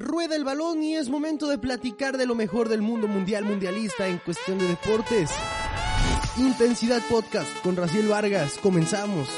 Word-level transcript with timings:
Rueda 0.00 0.34
el 0.34 0.44
balón 0.44 0.82
y 0.82 0.96
es 0.96 1.10
momento 1.10 1.46
de 1.46 1.58
platicar 1.58 2.16
de 2.16 2.24
lo 2.24 2.34
mejor 2.34 2.70
del 2.70 2.80
mundo 2.80 3.06
mundial 3.06 3.44
mundialista 3.44 4.08
en 4.08 4.16
cuestión 4.16 4.58
de 4.58 4.66
deportes. 4.66 5.28
Intensidad 6.38 7.02
Podcast 7.02 7.50
con 7.62 7.76
Raciel 7.76 8.08
Vargas. 8.08 8.56
Comenzamos. 8.62 9.28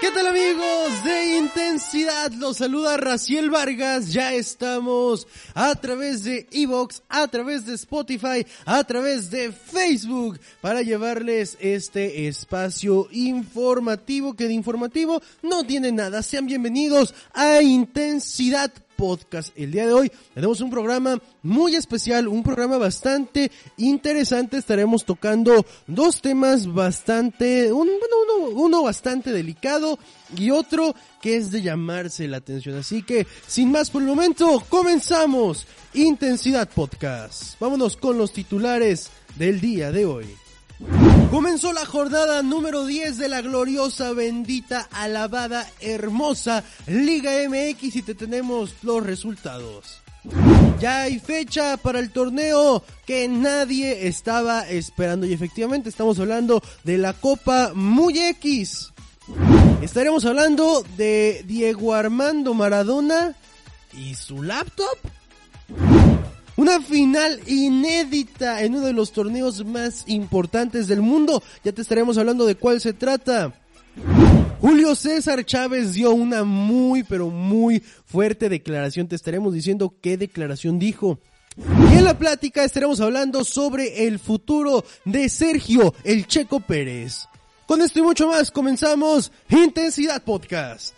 ¿Qué 0.00 0.12
tal 0.12 0.28
amigos 0.28 1.02
de 1.02 1.38
Intensidad? 1.38 2.30
Los 2.34 2.58
saluda 2.58 2.96
Raciel 2.96 3.50
Vargas. 3.50 4.12
Ya 4.12 4.32
estamos 4.32 5.26
a 5.54 5.74
través 5.74 6.22
de 6.22 6.46
Evox, 6.52 7.02
a 7.08 7.26
través 7.26 7.66
de 7.66 7.74
Spotify, 7.74 8.46
a 8.64 8.84
través 8.84 9.30
de 9.30 9.50
Facebook 9.50 10.38
para 10.60 10.82
llevarles 10.82 11.56
este 11.58 12.28
espacio 12.28 13.08
informativo 13.10 14.34
que 14.34 14.46
de 14.46 14.52
informativo 14.52 15.20
no 15.42 15.64
tiene 15.64 15.90
nada. 15.90 16.22
Sean 16.22 16.46
bienvenidos 16.46 17.14
a 17.32 17.60
Intensidad 17.62 18.70
podcast. 18.96 19.52
El 19.56 19.72
día 19.72 19.86
de 19.86 19.92
hoy 19.92 20.12
tenemos 20.34 20.60
un 20.60 20.70
programa 20.70 21.20
muy 21.42 21.74
especial, 21.74 22.28
un 22.28 22.42
programa 22.42 22.78
bastante 22.78 23.50
interesante. 23.76 24.56
Estaremos 24.56 25.04
tocando 25.04 25.64
dos 25.86 26.20
temas 26.20 26.72
bastante, 26.72 27.72
uno, 27.72 27.92
uno 28.52 28.82
bastante 28.82 29.32
delicado 29.32 29.98
y 30.36 30.50
otro 30.50 30.94
que 31.20 31.36
es 31.36 31.50
de 31.50 31.62
llamarse 31.62 32.28
la 32.28 32.38
atención. 32.38 32.76
Así 32.76 33.02
que, 33.02 33.26
sin 33.46 33.70
más 33.70 33.90
por 33.90 34.02
el 34.02 34.08
momento, 34.08 34.62
comenzamos 34.68 35.66
Intensidad 35.94 36.68
Podcast. 36.68 37.58
Vámonos 37.60 37.96
con 37.96 38.18
los 38.18 38.32
titulares 38.32 39.10
del 39.36 39.60
día 39.60 39.92
de 39.92 40.06
hoy. 40.06 40.43
Comenzó 41.30 41.72
la 41.72 41.84
jornada 41.84 42.42
número 42.42 42.84
10 42.84 43.18
de 43.18 43.28
la 43.28 43.40
gloriosa, 43.40 44.12
bendita, 44.12 44.88
alabada, 44.92 45.68
hermosa 45.80 46.64
Liga 46.86 47.32
MX 47.48 47.96
y 47.96 48.02
te 48.02 48.14
tenemos 48.14 48.74
los 48.82 49.02
resultados. 49.02 50.02
Ya 50.80 51.02
hay 51.02 51.18
fecha 51.18 51.76
para 51.76 51.98
el 51.98 52.10
torneo 52.10 52.82
que 53.06 53.28
nadie 53.28 54.08
estaba 54.08 54.68
esperando 54.68 55.26
y 55.26 55.32
efectivamente 55.32 55.88
estamos 55.88 56.18
hablando 56.18 56.62
de 56.82 56.98
la 56.98 57.12
Copa 57.12 57.72
Muy 57.74 58.18
X. 58.18 58.92
Estaremos 59.82 60.24
hablando 60.24 60.84
de 60.96 61.44
Diego 61.46 61.94
Armando 61.94 62.54
Maradona 62.54 63.34
y 63.92 64.14
su 64.14 64.42
laptop. 64.42 64.98
Una 66.56 66.80
final 66.80 67.40
inédita 67.46 68.62
en 68.62 68.76
uno 68.76 68.86
de 68.86 68.92
los 68.92 69.12
torneos 69.12 69.64
más 69.64 70.04
importantes 70.06 70.86
del 70.86 71.02
mundo. 71.02 71.42
Ya 71.64 71.72
te 71.72 71.82
estaremos 71.82 72.16
hablando 72.16 72.46
de 72.46 72.54
cuál 72.54 72.80
se 72.80 72.92
trata. 72.92 73.52
Julio 74.60 74.94
César 74.94 75.44
Chávez 75.44 75.94
dio 75.94 76.12
una 76.12 76.44
muy 76.44 77.02
pero 77.02 77.28
muy 77.28 77.80
fuerte 77.80 78.48
declaración. 78.48 79.08
Te 79.08 79.16
estaremos 79.16 79.52
diciendo 79.52 79.94
qué 80.00 80.16
declaración 80.16 80.78
dijo. 80.78 81.18
Y 81.56 81.98
en 81.98 82.04
la 82.04 82.18
plática 82.18 82.64
estaremos 82.64 83.00
hablando 83.00 83.44
sobre 83.44 84.06
el 84.06 84.18
futuro 84.18 84.84
de 85.04 85.28
Sergio 85.28 85.94
El 86.04 86.26
Checo 86.26 86.60
Pérez. 86.60 87.26
Con 87.66 87.80
esto 87.80 87.98
y 87.98 88.02
mucho 88.02 88.28
más 88.28 88.50
comenzamos 88.50 89.32
Intensidad 89.48 90.22
Podcast. 90.22 90.94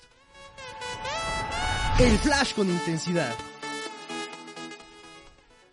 El 1.98 2.18
flash 2.18 2.54
con 2.54 2.68
intensidad. 2.68 3.34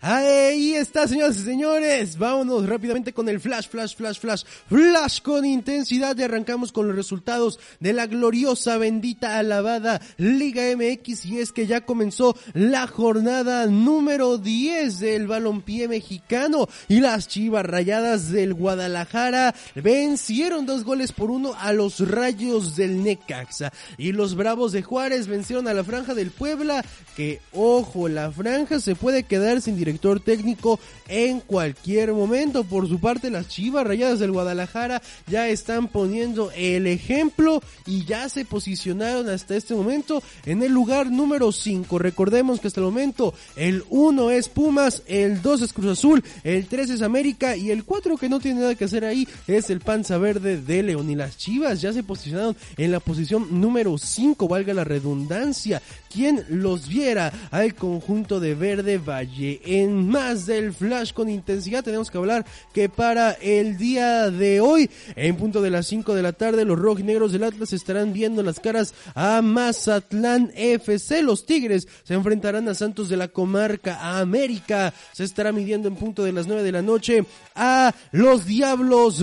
Ahí 0.06 0.74
está, 0.74 1.08
señoras 1.08 1.38
y 1.38 1.46
señores. 1.46 2.18
Vámonos 2.18 2.68
rápidamente 2.68 3.14
con 3.14 3.30
el 3.30 3.40
flash, 3.40 3.70
flash, 3.70 3.96
flash, 3.96 4.20
flash, 4.20 4.44
flash 4.68 5.22
con 5.22 5.46
intensidad 5.46 6.18
y 6.18 6.24
arrancamos 6.24 6.74
con 6.74 6.88
los 6.88 6.96
resultados 6.98 7.58
de 7.80 7.94
la 7.94 8.06
gloriosa, 8.06 8.78
bendita, 8.78 9.38
alabada 9.38 10.02
Liga 10.18 10.64
MX 10.76 11.26
y 11.28 11.40
es 11.40 11.54
que 11.54 11.68
ya 11.68 11.86
comenzó 11.86 12.36
la 12.52 12.86
jornada 12.86 13.66
número 13.68 14.38
10 14.38 15.00
del 15.00 15.26
balompié 15.26 15.88
mexicano. 15.88 16.68
Y 16.90 17.00
las 17.00 17.30
chivas 17.30 17.66
rayadas 17.66 18.30
del 18.30 18.54
Guadalajara 18.54 19.56
vencieron 19.74 20.66
dos 20.66 20.84
goles 20.84 21.14
por 21.14 21.32
uno 21.32 21.56
a 21.58 21.72
los 21.72 22.06
rayos 22.06 22.76
del 22.76 23.06
Necaxa. 23.06 23.72
Y 23.98 24.12
los 24.12 24.36
bravos 24.36 24.74
de 24.74 24.82
Juárez 24.82 25.28
vencieron 25.28 25.70
a 25.70 25.74
la 25.74 25.86
franja 25.86 26.14
del 26.14 26.32
Puebla 26.32 26.84
que, 27.16 27.40
ojo, 27.54 28.10
la 28.10 28.34
franja 28.34 28.82
se 28.82 28.96
puede 28.96 29.24
quedar 29.24 29.62
sin 29.62 29.78
dirección 29.78 29.93
técnico 30.00 30.80
en 31.08 31.40
cualquier 31.40 32.14
momento. 32.14 32.64
Por 32.64 32.88
su 32.88 33.00
parte, 33.00 33.30
las 33.30 33.48
Chivas 33.48 33.86
Rayadas 33.86 34.20
del 34.20 34.32
Guadalajara 34.32 35.02
ya 35.28 35.48
están 35.48 35.88
poniendo 35.88 36.52
el 36.56 36.88
ejemplo 36.88 37.62
y 37.86 38.06
ya 38.06 38.30
se 38.30 38.46
posicionaron 38.46 39.30
hasta 39.30 39.56
este 39.56 39.76
momento 39.76 40.22
en 40.46 40.64
el 40.64 40.72
lugar 40.72 41.12
número 41.12 41.52
5. 41.52 42.00
Recordemos 42.00 42.60
que 42.60 42.68
hasta 42.68 42.80
el 42.80 42.86
momento 42.86 43.34
el 43.56 43.84
1 43.90 44.32
es 44.32 44.50
Pumas, 44.50 45.04
el 45.08 45.42
2 45.42 45.62
es 45.62 45.74
Cruz 45.74 46.00
Azul, 46.00 46.24
el 46.44 46.68
3 46.68 46.92
es 46.92 47.02
América 47.02 47.56
y 47.56 47.72
el 47.72 47.84
4 47.84 48.18
que 48.18 48.30
no 48.30 48.40
tiene 48.40 48.62
nada 48.62 48.76
que 48.76 48.86
hacer 48.86 49.06
ahí 49.06 49.28
es 49.48 49.70
el 49.70 49.80
Panza 49.80 50.18
Verde 50.18 50.62
de 50.62 50.84
León. 50.84 51.10
Y 51.10 51.16
las 51.16 51.38
Chivas 51.38 51.82
ya 51.82 51.94
se 51.94 52.04
posicionaron 52.04 52.56
en 52.78 52.92
la 52.92 53.00
posición 53.00 53.62
número 53.62 53.98
5, 53.98 54.48
valga 54.48 54.74
la 54.74 54.84
redundancia. 54.84 55.82
Quien 56.14 56.46
los 56.50 56.88
viera 56.88 57.32
al 57.50 57.74
conjunto 57.74 58.40
de 58.40 58.54
Verde 58.54 59.00
Valle 59.00 59.60
en 59.66 60.08
más 60.08 60.46
del 60.46 60.72
flash 60.72 61.12
con 61.12 61.28
intensidad 61.28 61.84
tenemos 61.84 62.12
que 62.12 62.18
hablar 62.18 62.46
que 62.72 62.88
para 62.88 63.32
el 63.32 63.78
día 63.78 64.30
de 64.30 64.62
hoy, 64.62 64.90
en 65.16 65.36
punto 65.38 65.62
de 65.62 65.72
las 65.72 65.88
5 65.88 66.14
de 66.14 66.22
la 66.22 66.34
tarde, 66.34 66.66
los 66.66 66.78
rojinegros 66.78 67.32
del 67.32 67.44
Atlas 67.44 67.74
estarán 67.74 68.14
viendo 68.14 68.44
las 68.44 68.60
caras 68.60 68.94
a 69.16 69.42
Mazatlán 69.42 70.52
FC. 70.56 71.24
Los 71.24 71.46
Tigres 71.46 71.88
se 72.04 72.14
enfrentarán 72.14 72.70
a 72.70 72.76
Santos 72.76 73.10
de 73.10 73.18
la 73.18 73.28
Comarca, 73.28 73.96
a 73.96 74.20
América. 74.20 74.94
Se 75.14 75.24
estará 75.24 75.52
midiendo 75.52 75.88
en 75.88 75.96
punto 75.96 76.24
de 76.24 76.32
las 76.32 76.48
9 76.48 76.64
de 76.64 76.72
la 76.72 76.82
noche 76.82 77.26
a 77.56 77.94
los 78.12 78.46
Diablos 78.46 79.20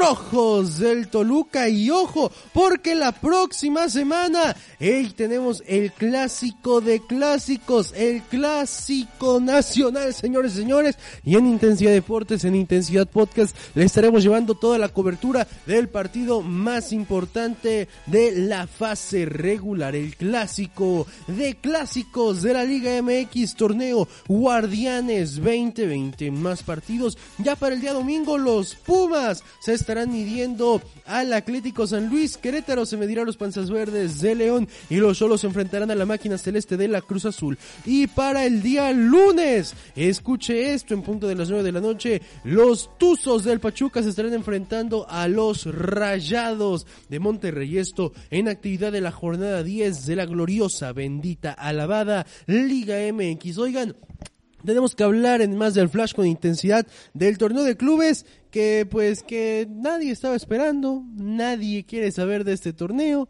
Rojos 0.00 0.78
del 0.78 1.08
Toluca. 1.08 1.68
Y 1.68 1.90
ojo, 1.90 2.32
porque 2.54 2.94
la 2.94 3.12
próxima 3.12 3.90
semana 3.90 4.56
hey, 4.78 5.12
tenemos 5.14 5.62
el 5.66 5.92
clásico 5.92 6.80
de 6.80 7.00
clásicos, 7.00 7.92
el 7.94 8.22
clásico 8.22 9.40
nacional, 9.40 10.14
señores 10.14 10.54
y 10.54 10.60
señores. 10.60 10.98
Y 11.22 11.36
en 11.36 11.46
Intensidad 11.46 11.92
Deportes, 11.92 12.44
en 12.44 12.54
Intensidad 12.54 13.06
Podcast, 13.06 13.54
le 13.74 13.84
estaremos 13.84 14.22
llevando 14.22 14.54
toda 14.54 14.78
la 14.78 14.88
cobertura 14.88 15.46
del 15.66 15.90
partido 15.90 16.40
más 16.40 16.92
importante 16.92 17.86
de 18.06 18.32
la 18.32 18.66
fase 18.66 19.26
regular, 19.26 19.94
el 19.94 20.16
clásico 20.16 21.06
de 21.26 21.56
clásicos 21.56 22.40
de 22.40 22.54
la 22.54 22.64
Liga 22.64 23.02
MX, 23.02 23.54
torneo 23.54 24.08
Guardianes 24.26 25.36
2020. 25.36 26.30
Más 26.30 26.62
partidos 26.62 27.18
ya 27.36 27.54
para 27.54 27.74
el 27.74 27.82
día 27.82 27.92
domingo, 27.92 28.38
los 28.38 28.76
Pumas 28.76 29.44
se 29.60 29.74
estarán 29.90 30.12
midiendo 30.12 30.80
al 31.04 31.32
Atlético 31.32 31.84
San 31.84 32.08
Luis, 32.08 32.36
Querétaro 32.36 32.86
se 32.86 32.96
medirá 32.96 33.22
a 33.22 33.24
los 33.24 33.36
Panzas 33.36 33.70
Verdes 33.70 34.20
de 34.20 34.36
León 34.36 34.68
y 34.88 34.98
los 34.98 35.18
solos 35.18 35.40
se 35.40 35.48
enfrentarán 35.48 35.90
a 35.90 35.96
la 35.96 36.06
máquina 36.06 36.38
celeste 36.38 36.76
de 36.76 36.86
la 36.86 37.00
Cruz 37.00 37.24
Azul. 37.24 37.58
Y 37.84 38.06
para 38.06 38.46
el 38.46 38.62
día 38.62 38.92
lunes, 38.92 39.74
escuche 39.96 40.74
esto, 40.74 40.94
en 40.94 41.02
punto 41.02 41.26
de 41.26 41.34
las 41.34 41.50
9 41.50 41.64
de 41.64 41.72
la 41.72 41.80
noche, 41.80 42.22
los 42.44 42.96
Tuzos 42.98 43.42
del 43.42 43.58
Pachuca 43.58 44.00
se 44.00 44.10
estarán 44.10 44.32
enfrentando 44.32 45.08
a 45.10 45.26
los 45.26 45.66
Rayados 45.66 46.86
de 47.08 47.18
Monterrey. 47.18 47.78
Esto 47.78 48.12
en 48.30 48.46
actividad 48.46 48.92
de 48.92 49.00
la 49.00 49.10
jornada 49.10 49.64
10 49.64 50.06
de 50.06 50.14
la 50.14 50.26
gloriosa, 50.26 50.92
bendita, 50.92 51.50
alabada 51.50 52.28
Liga 52.46 52.98
MX. 53.12 53.58
Oigan, 53.58 53.96
tenemos 54.64 54.94
que 54.94 55.04
hablar 55.04 55.40
en 55.40 55.56
más 55.56 55.74
del 55.74 55.88
flash 55.88 56.14
con 56.14 56.26
intensidad 56.26 56.86
del 57.14 57.38
torneo 57.38 57.64
de 57.64 57.76
clubes 57.76 58.26
que 58.50 58.86
pues 58.90 59.22
que 59.22 59.66
nadie 59.70 60.10
estaba 60.10 60.36
esperando, 60.36 61.04
nadie 61.14 61.84
quiere 61.84 62.10
saber 62.10 62.44
de 62.44 62.52
este 62.52 62.72
torneo, 62.72 63.28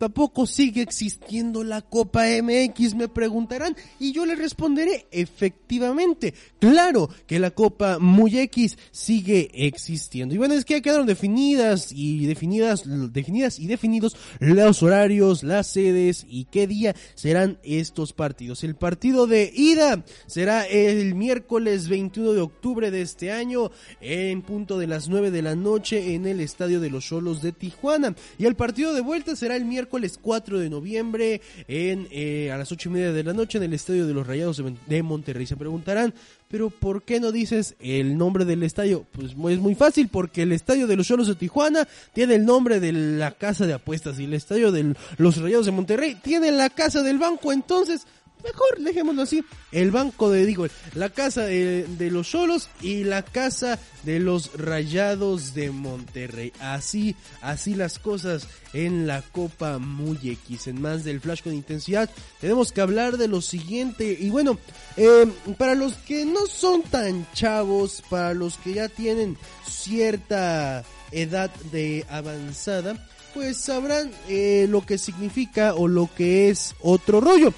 tampoco 0.00 0.46
sigue 0.46 0.80
existiendo 0.80 1.62
la 1.62 1.82
Copa 1.82 2.24
MX, 2.24 2.94
me 2.94 3.08
preguntarán, 3.08 3.76
y 3.98 4.12
yo 4.12 4.24
les 4.24 4.38
responderé, 4.38 5.06
efectivamente, 5.10 6.32
claro 6.58 7.10
que 7.26 7.38
la 7.38 7.50
Copa 7.50 7.98
Muy 7.98 8.38
X 8.38 8.78
sigue 8.92 9.50
existiendo. 9.52 10.34
Y 10.34 10.38
bueno, 10.38 10.54
es 10.54 10.64
que 10.64 10.72
ya 10.72 10.80
quedaron 10.80 11.06
definidas 11.06 11.92
y 11.92 12.24
definidas, 12.24 12.84
definidas 13.12 13.58
y 13.58 13.66
definidos 13.66 14.16
los 14.38 14.82
horarios, 14.82 15.42
las 15.42 15.66
sedes 15.66 16.24
y 16.26 16.46
qué 16.46 16.66
día 16.66 16.96
serán 17.14 17.58
estos 17.62 18.14
partidos. 18.14 18.64
El 18.64 18.76
partido 18.76 19.26
de 19.26 19.52
ida 19.54 20.02
será 20.26 20.64
el 20.66 21.14
miércoles 21.14 21.88
21 21.88 22.32
de 22.32 22.40
octubre 22.40 22.90
de 22.90 23.02
este 23.02 23.32
año 23.32 23.70
en 24.00 24.40
punto 24.40 24.78
de 24.78 24.86
las 24.86 25.10
9 25.10 25.30
de 25.30 25.42
la 25.42 25.56
noche 25.56 26.14
en 26.14 26.24
el 26.24 26.40
Estadio 26.40 26.80
de 26.80 26.88
los 26.88 27.04
Cholos 27.04 27.42
de 27.42 27.52
Tijuana. 27.52 28.14
Y 28.38 28.46
el 28.46 28.54
partido 28.54 28.94
de 28.94 29.02
vuelta 29.02 29.36
será 29.36 29.56
el 29.56 29.66
miércoles 29.66 29.89
4 29.90 30.58
de 30.58 30.70
noviembre 30.70 31.40
en, 31.68 32.08
eh, 32.10 32.50
a 32.52 32.58
las 32.58 32.72
8 32.72 32.88
y 32.88 32.92
media 32.92 33.12
de 33.12 33.24
la 33.24 33.32
noche 33.32 33.58
en 33.58 33.64
el 33.64 33.74
Estadio 33.74 34.06
de 34.06 34.14
los 34.14 34.26
Rayados 34.26 34.62
de 34.86 35.02
Monterrey. 35.02 35.46
Se 35.46 35.56
preguntarán, 35.56 36.14
pero 36.48 36.70
¿por 36.70 37.02
qué 37.02 37.20
no 37.20 37.32
dices 37.32 37.74
el 37.80 38.16
nombre 38.16 38.44
del 38.44 38.62
estadio? 38.62 39.06
Pues 39.12 39.32
es 39.32 39.58
muy 39.58 39.74
fácil, 39.74 40.08
porque 40.08 40.42
el 40.42 40.52
estadio 40.52 40.86
de 40.86 40.96
los 40.96 41.06
Cholos 41.06 41.28
de 41.28 41.34
Tijuana 41.34 41.86
tiene 42.12 42.34
el 42.34 42.44
nombre 42.44 42.80
de 42.80 42.92
la 42.92 43.32
casa 43.32 43.66
de 43.66 43.72
apuestas 43.72 44.18
y 44.18 44.24
el 44.24 44.34
estadio 44.34 44.72
de 44.72 44.94
los 45.18 45.36
Rayados 45.36 45.66
de 45.66 45.72
Monterrey 45.72 46.16
tiene 46.20 46.50
la 46.50 46.70
casa 46.70 47.02
del 47.02 47.18
banco, 47.18 47.52
entonces 47.52 48.06
mejor 48.42 48.78
dejémoslo 48.78 49.22
así, 49.22 49.44
el 49.72 49.90
banco 49.90 50.30
de, 50.30 50.46
digo, 50.46 50.66
la 50.94 51.10
casa 51.10 51.44
de, 51.44 51.86
los 52.10 52.30
solos 52.30 52.68
y 52.80 53.04
la 53.04 53.22
casa 53.22 53.78
de 54.04 54.18
los 54.18 54.52
rayados 54.54 55.54
de 55.54 55.70
Monterrey. 55.70 56.52
Así, 56.60 57.16
así 57.40 57.74
las 57.74 57.98
cosas 57.98 58.46
en 58.72 59.06
la 59.06 59.22
Copa 59.22 59.78
Muy. 59.78 60.10
En 60.66 60.80
más 60.80 61.04
del 61.04 61.20
Flash 61.20 61.42
con 61.42 61.54
intensidad, 61.54 62.10
tenemos 62.40 62.72
que 62.72 62.80
hablar 62.80 63.16
de 63.16 63.28
lo 63.28 63.40
siguiente. 63.40 64.16
Y 64.18 64.30
bueno, 64.30 64.58
eh, 64.96 65.26
para 65.56 65.74
los 65.74 65.94
que 65.94 66.24
no 66.24 66.46
son 66.46 66.82
tan 66.82 67.26
chavos, 67.32 68.02
para 68.10 68.34
los 68.34 68.56
que 68.58 68.74
ya 68.74 68.88
tienen 68.88 69.36
cierta 69.66 70.84
edad 71.12 71.50
de 71.72 72.04
avanzada, 72.08 73.08
pues 73.34 73.56
sabrán 73.56 74.10
eh, 74.28 74.66
lo 74.68 74.84
que 74.84 74.98
significa 74.98 75.74
o 75.74 75.86
lo 75.86 76.08
que 76.14 76.50
es 76.50 76.74
otro 76.80 77.20
rollo 77.20 77.54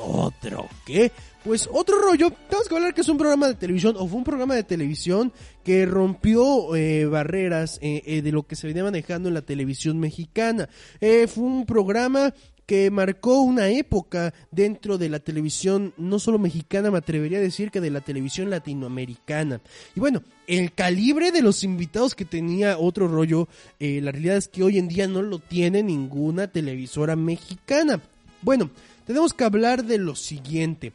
¿otro 0.00 0.68
qué? 0.84 1.10
Pues 1.44 1.68
otro 1.72 2.00
rollo, 2.00 2.30
tenemos 2.48 2.68
que 2.68 2.74
hablar 2.74 2.94
que 2.94 3.02
es 3.02 3.08
un 3.08 3.18
programa 3.18 3.46
de 3.46 3.54
televisión, 3.54 3.94
o 3.96 4.08
fue 4.08 4.18
un 4.18 4.24
programa 4.24 4.54
de 4.54 4.64
televisión 4.64 5.32
que 5.62 5.86
rompió 5.86 6.74
eh, 6.74 7.06
barreras 7.06 7.78
eh, 7.80 8.02
eh, 8.04 8.22
de 8.22 8.32
lo 8.32 8.42
que 8.42 8.56
se 8.56 8.66
venía 8.66 8.82
manejando 8.82 9.28
en 9.28 9.34
la 9.34 9.42
televisión 9.42 9.98
mexicana. 9.98 10.68
fue 11.00 11.44
un 11.44 11.64
programa 11.64 12.34
que 12.66 12.90
marcó 12.90 13.42
una 13.42 13.68
época 13.68 14.34
dentro 14.50 14.98
de 14.98 15.08
la 15.08 15.20
televisión, 15.20 15.94
no 15.96 16.18
solo 16.18 16.40
mexicana, 16.40 16.90
me 16.90 16.98
atrevería 16.98 17.38
a 17.38 17.42
decir 17.42 17.70
que 17.70 17.80
de 17.80 17.90
la 17.90 18.00
televisión 18.00 18.50
latinoamericana. 18.50 19.60
Y 19.94 20.00
bueno, 20.00 20.24
el 20.48 20.72
calibre 20.72 21.30
de 21.30 21.42
los 21.42 21.62
invitados 21.62 22.16
que 22.16 22.24
tenía 22.24 22.76
otro 22.76 23.06
rollo, 23.06 23.46
la 23.78 24.10
realidad 24.10 24.36
es 24.36 24.48
que 24.48 24.64
hoy 24.64 24.78
en 24.78 24.88
día 24.88 25.06
no 25.06 25.22
lo 25.22 25.38
tiene 25.38 25.84
ninguna 25.84 26.48
televisora 26.48 27.14
mexicana. 27.14 28.00
Bueno, 28.42 28.70
tenemos 29.06 29.32
que 29.32 29.44
hablar 29.44 29.84
de 29.84 29.98
lo 29.98 30.14
siguiente. 30.14 30.92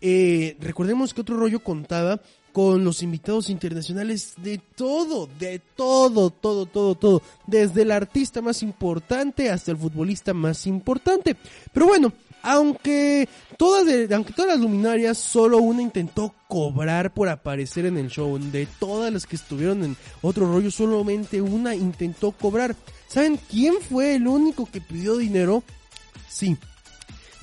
Eh, 0.00 0.56
recordemos 0.60 1.14
que 1.14 1.22
otro 1.22 1.36
rollo 1.36 1.60
contaba 1.60 2.20
con 2.52 2.84
los 2.84 3.02
invitados 3.02 3.50
internacionales 3.50 4.34
de 4.36 4.58
todo, 4.58 5.28
de 5.40 5.60
todo, 5.74 6.30
todo, 6.30 6.66
todo, 6.66 6.94
todo, 6.94 7.22
desde 7.48 7.82
el 7.82 7.90
artista 7.90 8.40
más 8.40 8.62
importante 8.62 9.50
hasta 9.50 9.72
el 9.72 9.76
futbolista 9.76 10.32
más 10.32 10.66
importante. 10.68 11.36
Pero 11.72 11.86
bueno, 11.86 12.12
aunque 12.42 13.28
todas, 13.56 13.84
aunque 14.12 14.32
todas 14.34 14.52
las 14.52 14.60
luminarias, 14.60 15.18
solo 15.18 15.58
una 15.58 15.82
intentó 15.82 16.32
cobrar 16.46 17.12
por 17.12 17.28
aparecer 17.28 17.86
en 17.86 17.96
el 17.96 18.08
show. 18.08 18.38
De 18.38 18.68
todas 18.78 19.12
las 19.12 19.26
que 19.26 19.36
estuvieron 19.36 19.82
en 19.82 19.96
otro 20.22 20.46
rollo, 20.46 20.70
solamente 20.70 21.40
una 21.40 21.74
intentó 21.74 22.30
cobrar. 22.32 22.76
¿Saben 23.08 23.40
quién 23.50 23.74
fue 23.80 24.14
el 24.14 24.28
único 24.28 24.66
que 24.70 24.80
pidió 24.80 25.16
dinero? 25.16 25.64
Sí, 26.28 26.56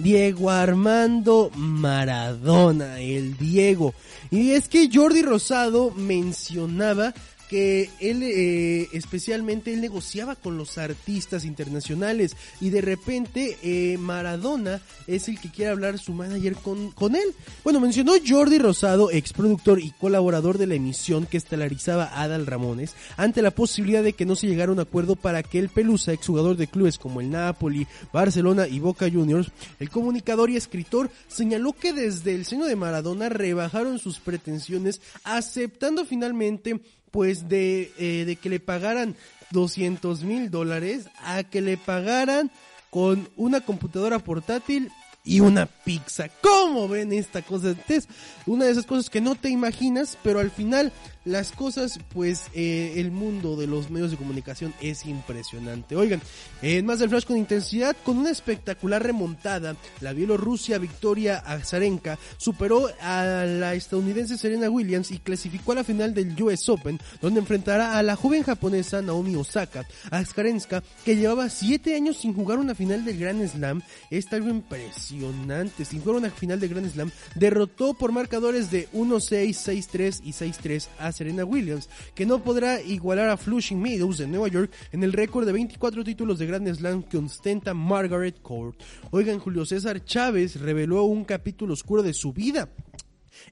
Diego 0.01 0.49
Armando 0.49 1.51
Maradona, 1.55 2.99
el 2.99 3.37
Diego. 3.37 3.93
Y 4.31 4.51
es 4.51 4.67
que 4.67 4.89
Jordi 4.91 5.21
Rosado 5.21 5.91
mencionaba 5.91 7.13
que 7.51 7.89
él 7.99 8.23
eh, 8.23 8.87
especialmente 8.93 9.73
él 9.73 9.81
negociaba 9.81 10.37
con 10.37 10.57
los 10.57 10.77
artistas 10.77 11.43
internacionales 11.43 12.37
y 12.61 12.69
de 12.69 12.79
repente 12.79 13.57
eh, 13.61 13.97
Maradona 13.97 14.79
es 15.05 15.27
el 15.27 15.37
que 15.37 15.51
quiere 15.51 15.71
hablar 15.71 15.99
su 15.99 16.13
manager 16.13 16.55
con, 16.55 16.91
con 16.91 17.13
él. 17.13 17.35
Bueno, 17.65 17.81
mencionó 17.81 18.13
Jordi 18.25 18.57
Rosado, 18.57 19.11
ex 19.11 19.33
productor 19.33 19.81
y 19.81 19.91
colaborador 19.91 20.57
de 20.57 20.67
la 20.67 20.75
emisión 20.75 21.25
que 21.25 21.35
estelarizaba 21.35 22.21
Adal 22.21 22.47
Ramones, 22.47 22.95
ante 23.17 23.41
la 23.41 23.51
posibilidad 23.51 24.01
de 24.01 24.13
que 24.13 24.25
no 24.25 24.37
se 24.37 24.47
llegara 24.47 24.69
a 24.69 24.73
un 24.73 24.79
acuerdo 24.79 25.17
para 25.17 25.43
que 25.43 25.59
el 25.59 25.67
Pelusa, 25.67 26.13
exjugador 26.13 26.55
de 26.55 26.67
clubes 26.67 26.97
como 26.97 27.19
el 27.19 27.31
Napoli, 27.31 27.85
Barcelona 28.13 28.65
y 28.65 28.79
Boca 28.79 29.09
Juniors, 29.11 29.51
el 29.81 29.89
comunicador 29.89 30.49
y 30.51 30.55
escritor 30.55 31.11
señaló 31.27 31.73
que 31.73 31.91
desde 31.91 32.33
el 32.33 32.45
seno 32.45 32.65
de 32.65 32.77
Maradona 32.77 33.27
rebajaron 33.27 33.99
sus 33.99 34.19
pretensiones 34.19 35.01
aceptando 35.25 36.05
finalmente 36.05 36.79
pues 37.11 37.49
de, 37.49 37.91
eh, 37.97 38.25
de 38.25 38.35
que 38.35 38.49
le 38.49 38.59
pagaran 38.59 39.15
200 39.51 40.23
mil 40.23 40.49
dólares 40.49 41.07
a 41.23 41.43
que 41.43 41.61
le 41.61 41.77
pagaran 41.77 42.51
con 42.89 43.29
una 43.35 43.61
computadora 43.61 44.19
portátil 44.19 44.91
y 45.23 45.39
una 45.39 45.65
pizza. 45.65 46.29
¿Cómo 46.41 46.87
ven 46.87 47.13
esta 47.13 47.41
cosa? 47.41 47.75
Es 47.87 48.07
una 48.45 48.65
de 48.65 48.71
esas 48.71 48.85
cosas 48.85 49.09
que 49.09 49.21
no 49.21 49.35
te 49.35 49.49
imaginas, 49.49 50.17
pero 50.23 50.39
al 50.39 50.51
final 50.51 50.91
las 51.23 51.51
cosas, 51.51 51.99
pues 52.13 52.45
eh, 52.53 52.93
el 52.97 53.11
mundo 53.11 53.55
de 53.55 53.67
los 53.67 53.91
medios 53.91 54.09
de 54.09 54.17
comunicación 54.17 54.73
es 54.81 55.05
impresionante. 55.05 55.95
Oigan, 55.95 56.21
en 56.63 56.85
más 56.85 56.97
del 56.97 57.09
flash 57.09 57.25
con 57.25 57.37
intensidad, 57.37 57.95
con 58.03 58.17
una 58.17 58.31
espectacular 58.31 59.03
remontada, 59.03 59.75
la 59.99 60.13
Bielorrusia 60.13 60.79
Victoria 60.79 61.37
Azarenka 61.37 62.17
superó 62.37 62.89
a 63.01 63.45
la 63.45 63.75
estadounidense 63.75 64.37
Serena 64.37 64.69
Williams 64.69 65.11
y 65.11 65.19
clasificó 65.19 65.73
a 65.73 65.75
la 65.75 65.83
final 65.83 66.15
del 66.15 66.41
US 66.41 66.67
Open, 66.69 66.99
donde 67.21 67.41
enfrentará 67.41 67.97
a 67.97 68.03
la 68.03 68.15
joven 68.15 68.41
japonesa 68.41 69.03
Naomi 69.03 69.35
Osaka. 69.35 69.85
Azarenka, 70.09 70.81
que 71.05 71.15
llevaba 71.15 71.49
7 71.49 71.93
años 71.93 72.17
sin 72.17 72.33
jugar 72.33 72.57
una 72.57 72.73
final 72.73 73.05
del 73.05 73.19
Grand 73.19 73.47
Slam, 73.47 73.83
está 74.09 74.37
algo 74.37 74.49
impresionante. 74.49 75.10
Sin 75.11 76.01
jugar 76.01 76.17
una 76.17 76.29
final 76.29 76.59
del 76.59 76.69
Grand 76.69 76.89
Slam, 76.89 77.11
derrotó 77.35 77.93
por 77.93 78.11
marcadores 78.11 78.71
de 78.71 78.87
1-6, 78.91 79.49
6-3 79.49 80.21
y 80.23 80.31
6-3 80.31 80.87
a 80.99 81.11
Serena 81.11 81.43
Williams, 81.43 81.89
que 82.15 82.25
no 82.25 82.43
podrá 82.43 82.81
igualar 82.81 83.29
a 83.29 83.37
Flushing 83.37 83.81
Meadows 83.81 84.17
de 84.17 84.27
Nueva 84.27 84.47
York 84.47 84.71
en 84.91 85.03
el 85.03 85.13
récord 85.13 85.45
de 85.45 85.51
24 85.51 86.03
títulos 86.03 86.39
de 86.39 86.45
Grand 86.45 86.73
Slam 86.73 87.03
que 87.03 87.17
ostenta 87.17 87.73
Margaret 87.73 88.41
Court. 88.41 88.79
Oigan, 89.11 89.39
Julio 89.39 89.65
César 89.65 90.03
Chávez 90.03 90.59
reveló 90.59 91.03
un 91.03 91.25
capítulo 91.25 91.73
oscuro 91.73 92.03
de 92.03 92.13
su 92.13 92.31
vida 92.31 92.69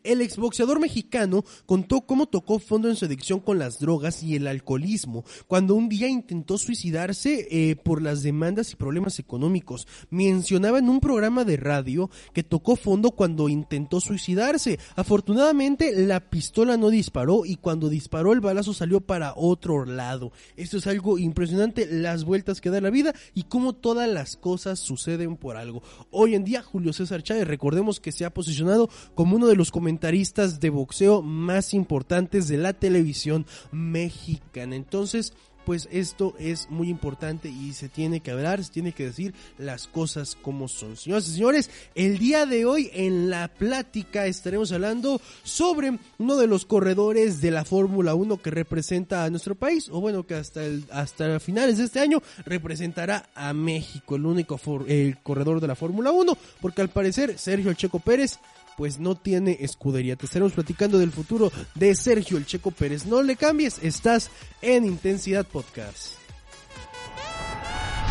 el 0.03 0.21
exboxeador 0.21 0.79
mexicano 0.79 1.43
contó 1.65 2.01
cómo 2.01 2.27
tocó 2.27 2.59
fondo 2.59 2.89
en 2.89 2.95
su 2.95 3.05
adicción 3.05 3.39
con 3.39 3.59
las 3.59 3.79
drogas 3.79 4.23
y 4.23 4.35
el 4.35 4.47
alcoholismo, 4.47 5.23
cuando 5.47 5.75
un 5.75 5.89
día 5.89 6.07
intentó 6.07 6.57
suicidarse 6.57 7.47
eh, 7.51 7.75
por 7.75 8.01
las 8.01 8.23
demandas 8.23 8.71
y 8.71 8.75
problemas 8.75 9.19
económicos. 9.19 9.87
Mencionaba 10.09 10.79
en 10.79 10.89
un 10.89 10.99
programa 10.99 11.43
de 11.43 11.57
radio 11.57 12.09
que 12.33 12.43
tocó 12.43 12.75
fondo 12.75 13.11
cuando 13.11 13.49
intentó 13.49 13.99
suicidarse. 13.99 14.79
Afortunadamente 14.95 15.91
la 15.95 16.29
pistola 16.29 16.77
no 16.77 16.89
disparó 16.89 17.45
y 17.45 17.55
cuando 17.55 17.89
disparó 17.89 18.33
el 18.33 18.41
balazo 18.41 18.73
salió 18.73 19.01
para 19.01 19.33
otro 19.35 19.85
lado. 19.85 20.31
Esto 20.55 20.77
es 20.77 20.87
algo 20.87 21.17
impresionante, 21.17 21.87
las 21.87 22.23
vueltas 22.23 22.61
que 22.61 22.69
da 22.69 22.81
la 22.81 22.89
vida 22.89 23.13
y 23.33 23.43
cómo 23.43 23.73
todas 23.73 24.09
las 24.09 24.37
cosas 24.37 24.79
suceden 24.79 25.37
por 25.37 25.57
algo. 25.57 25.83
Hoy 26.11 26.35
en 26.35 26.43
día 26.43 26.61
Julio 26.61 26.93
César 26.93 27.23
Chávez, 27.23 27.47
recordemos 27.47 27.99
que 27.99 28.11
se 28.11 28.25
ha 28.25 28.33
posicionado 28.33 28.89
como 29.15 29.35
uno 29.35 29.47
de 29.47 29.55
los 29.55 29.71
comentaristas 29.79 30.59
de 30.59 30.71
boxeo 30.71 31.21
más 31.21 31.73
importantes 31.73 32.49
de 32.49 32.57
la 32.57 32.73
televisión 32.73 33.45
mexicana. 33.71 34.75
Entonces, 34.75 35.31
pues 35.69 35.87
esto 35.91 36.33
es 36.39 36.67
muy 36.69 36.89
importante 36.89 37.47
y 37.47 37.73
se 37.73 37.89
tiene 37.89 38.19
que 38.19 38.31
hablar, 38.31 38.63
se 38.63 38.71
tiene 38.71 38.91
que 38.91 39.05
decir 39.05 39.33
las 39.57 39.87
cosas 39.87 40.35
como 40.35 40.67
son. 40.67 40.97
Señoras 40.97 41.27
y 41.27 41.33
señores, 41.33 41.69
el 41.95 42.17
día 42.17 42.45
de 42.45 42.65
hoy 42.65 42.89
en 42.91 43.29
la 43.29 43.47
plática 43.47 44.25
estaremos 44.25 44.71
hablando 44.71 45.21
sobre 45.43 45.97
uno 46.17 46.37
de 46.37 46.47
los 46.47 46.65
corredores 46.65 47.39
de 47.39 47.51
la 47.51 47.63
Fórmula 47.65 48.15
1 48.15 48.37
que 48.37 48.49
representa 48.49 49.23
a 49.23 49.29
nuestro 49.29 49.53
país, 49.55 49.89
o 49.89 50.01
bueno, 50.01 50.25
que 50.25 50.35
hasta 50.35 50.61
hasta 50.91 51.39
finales 51.39 51.77
de 51.77 51.85
este 51.85 51.99
año 51.99 52.21
representará 52.45 53.29
a 53.33 53.53
México, 53.53 54.15
el 54.15 54.25
único 54.25 54.59
el 54.87 55.19
corredor 55.21 55.61
de 55.61 55.67
la 55.67 55.75
Fórmula 55.75 56.11
1, 56.11 56.35
porque 56.59 56.81
al 56.81 56.89
parecer 56.89 57.37
Sergio 57.37 57.71
Checo 57.73 57.99
Pérez 57.99 58.39
pues 58.79 58.97
no 58.97 59.13
tiene 59.15 59.57
escudería. 59.59 60.15
Te 60.15 60.25
estaremos 60.25 60.53
platicando 60.53 60.99
del 60.99 61.11
futuro 61.11 61.51
de 61.75 61.93
Sergio 61.95 62.37
El 62.37 62.45
Checo 62.45 62.71
Pérez. 62.71 63.05
No 63.05 63.21
le 63.21 63.35
cambies, 63.35 63.77
estás 63.83 64.31
en 64.61 64.85
Intensidad 64.85 65.45
Podcast. 65.45 66.13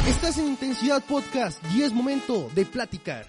Estás 0.06 0.37
en 0.37 0.48
Intensidad 0.48 1.02
Podcast 1.02 1.58
y 1.75 1.84
es 1.84 1.94
momento 1.94 2.50
de 2.54 2.66
platicar. 2.66 3.25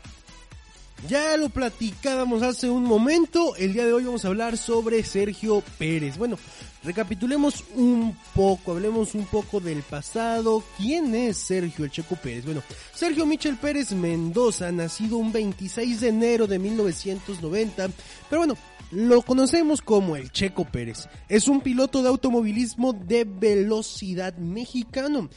Ya 1.08 1.38
lo 1.38 1.48
platicábamos 1.48 2.44
hace 2.44 2.70
un 2.70 2.84
momento, 2.84 3.56
el 3.56 3.72
día 3.72 3.86
de 3.86 3.94
hoy 3.94 4.04
vamos 4.04 4.26
a 4.26 4.28
hablar 4.28 4.58
sobre 4.58 5.02
Sergio 5.04 5.64
Pérez. 5.78 6.18
Bueno, 6.18 6.38
recapitulemos 6.84 7.64
un 7.76 8.16
poco, 8.34 8.72
hablemos 8.72 9.16
un 9.16 9.26
poco 9.26 9.60
del 9.60 9.84
pasado. 9.84 10.64
¿Quién 10.78 11.14
es 11.16 11.38
Sergio 11.38 11.86
el 11.86 11.92
Checo 11.92 12.16
Pérez? 12.16 12.46
Bueno, 12.46 12.64
Sergio 12.94 13.26
Michel 13.26 13.58
Pérez 13.58 13.92
Mendoza, 13.92 14.72
nacido 14.72 15.18
un 15.18 15.32
26 15.32 16.02
de 16.02 16.08
enero 16.08 16.48
de 16.48 16.60
1990, 16.60 17.90
pero 18.30 18.42
bueno, 18.42 18.58
lo 18.92 19.22
conocemos 19.22 19.82
como 19.82 20.16
el 20.16 20.32
Checo 20.32 20.66
Pérez. 20.66 21.08
Es 21.28 21.48
un 21.48 21.62
piloto 21.62 22.02
de 22.02 22.10
automovilismo 22.10 22.94
de 22.94 23.24
velocidad 23.24 24.36
mexicano. 24.38 25.30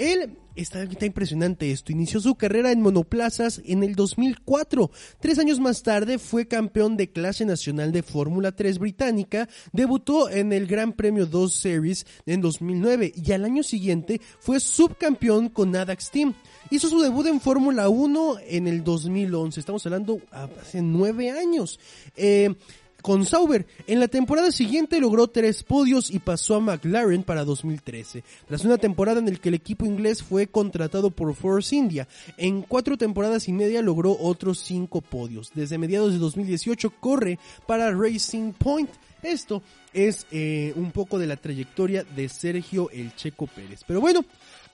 Él 0.00 0.38
está, 0.56 0.82
impresionante 1.04 1.70
esto. 1.70 1.92
Inició 1.92 2.20
su 2.20 2.34
carrera 2.34 2.72
en 2.72 2.80
monoplazas 2.80 3.60
en 3.66 3.82
el 3.82 3.94
2004. 3.94 4.90
Tres 5.20 5.38
años 5.38 5.60
más 5.60 5.82
tarde 5.82 6.18
fue 6.18 6.48
campeón 6.48 6.96
de 6.96 7.12
clase 7.12 7.44
nacional 7.44 7.92
de 7.92 8.02
Fórmula 8.02 8.52
3 8.52 8.78
británica. 8.78 9.46
Debutó 9.74 10.30
en 10.30 10.54
el 10.54 10.66
Gran 10.66 10.94
Premio 10.94 11.26
2 11.26 11.52
Series 11.52 12.06
en 12.24 12.40
2009 12.40 13.12
y 13.14 13.32
al 13.32 13.44
año 13.44 13.62
siguiente 13.62 14.22
fue 14.38 14.58
subcampeón 14.58 15.50
con 15.50 15.76
Adax 15.76 16.10
Team. 16.10 16.32
Hizo 16.70 16.88
su 16.88 17.00
debut 17.00 17.26
en 17.26 17.38
Fórmula 17.38 17.90
1 17.90 18.36
en 18.48 18.68
el 18.68 18.82
2011. 18.82 19.60
Estamos 19.60 19.84
hablando 19.84 20.18
hace 20.30 20.80
nueve 20.80 21.30
años. 21.30 21.78
Eh, 22.16 22.54
con 23.02 23.24
Sauber. 23.24 23.66
En 23.86 24.00
la 24.00 24.08
temporada 24.08 24.50
siguiente 24.50 25.00
logró 25.00 25.28
tres 25.28 25.62
podios 25.62 26.10
y 26.10 26.18
pasó 26.18 26.56
a 26.56 26.60
McLaren 26.60 27.22
para 27.22 27.44
2013, 27.44 28.24
tras 28.46 28.64
una 28.64 28.78
temporada 28.78 29.20
en 29.20 29.26
la 29.26 29.36
que 29.36 29.48
el 29.48 29.54
equipo 29.54 29.84
inglés 29.84 30.22
fue 30.22 30.46
contratado 30.46 31.10
por 31.10 31.34
Force 31.34 31.74
India. 31.74 32.08
En 32.36 32.62
cuatro 32.62 32.96
temporadas 32.96 33.48
y 33.48 33.52
media 33.52 33.82
logró 33.82 34.16
otros 34.18 34.58
cinco 34.60 35.00
podios. 35.00 35.50
Desde 35.54 35.78
mediados 35.78 36.12
de 36.12 36.18
2018 36.18 36.90
corre 37.00 37.38
para 37.66 37.90
Racing 37.92 38.52
Point. 38.52 38.90
Esto 39.22 39.62
es 39.92 40.26
eh, 40.30 40.72
un 40.76 40.92
poco 40.92 41.18
de 41.18 41.26
la 41.26 41.36
trayectoria 41.36 42.04
de 42.04 42.28
Sergio 42.28 42.90
El 42.90 43.14
Checo 43.16 43.46
Pérez. 43.46 43.80
Pero 43.86 44.00
bueno, 44.00 44.24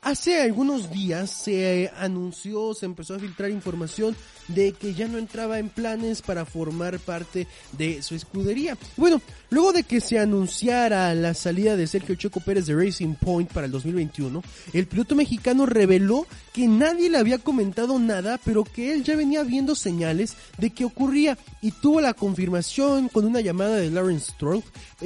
Hace 0.07 0.41
algunos 0.41 0.93
días 0.93 1.31
se 1.31 1.91
anunció, 1.99 2.75
se 2.75 2.87
empezó 2.87 3.17
a 3.17 3.19
filtrar 3.19 3.51
información 3.51 4.15
de 4.47 4.71
que 4.71 4.95
ya 4.95 5.09
no 5.09 5.19
entraba 5.19 5.59
en 5.59 5.69
planes 5.69 6.23
para 6.23 6.45
formar 6.45 7.01
parte 7.01 7.49
de 7.73 8.03
su 8.03 8.15
escudería. 8.15 8.79
Bueno, 8.97 9.21
luego 9.51 9.73
de 9.73 9.83
que 9.83 10.01
se 10.01 10.21
anunciara 10.21 11.13
la 11.13 11.35
salida 11.35 11.77
de 11.77 11.89
Sergio 11.89 12.15
Checo 12.15 12.39
Pérez 12.39 12.67
de 12.67 12.77
Racing 12.77 13.15
Point 13.15 13.51
para 13.51 13.67
el 13.67 13.73
2021, 13.73 14.45
el 14.75 14.87
piloto 14.87 15.17
mexicano 15.17 15.67
reveló 15.67 16.25
que 16.53 16.69
nadie 16.69 17.11
le 17.11 17.19
había 17.19 17.39
comentado 17.39 17.99
nada, 17.99 18.39
pero 18.45 18.63
que 18.63 18.93
él 18.93 19.03
ya 19.03 19.17
venía 19.17 19.43
viendo 19.43 19.75
señales 19.75 20.37
de 20.59 20.71
que 20.71 20.85
ocurría 20.85 21.37
y 21.61 21.73
tuvo 21.73 22.01
la 22.01 22.15
confirmación 22.15 23.09
con 23.09 23.25
una 23.25 23.41
llamada 23.41 23.75
de 23.75 23.91
Lawrence 23.91 24.31
Stroll 24.33 24.63